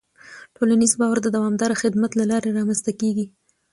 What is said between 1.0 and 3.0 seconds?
د دوامداره خدمت له لارې رامنځته